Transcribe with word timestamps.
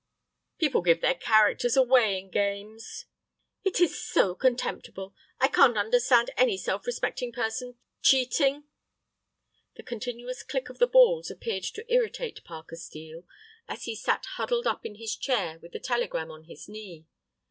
"People 0.57 0.81
give 0.81 1.01
their 1.01 1.13
characters 1.13 1.77
away 1.77 2.17
in 2.17 2.31
games." 2.31 3.05
"It 3.63 3.79
is 3.79 4.03
so 4.03 4.33
contemptible. 4.33 5.13
I 5.39 5.47
can't 5.47 5.77
understand 5.77 6.31
any 6.37 6.57
self 6.57 6.87
respecting 6.87 7.31
person 7.31 7.75
cheating." 8.01 8.63
The 9.75 9.83
continuous 9.83 10.41
click 10.41 10.69
of 10.69 10.79
the 10.79 10.87
balls 10.87 11.29
appeared 11.29 11.65
to 11.65 11.85
irritate 11.93 12.43
Parker 12.43 12.77
Steel, 12.77 13.27
as 13.67 13.83
he 13.83 13.95
sat 13.95 14.25
huddled 14.25 14.65
up 14.65 14.87
in 14.87 14.95
his 14.95 15.15
chair 15.15 15.59
with 15.59 15.71
the 15.71 15.79
telegram 15.79 16.31
on 16.31 16.45
his 16.45 16.67
knee. 16.67 17.05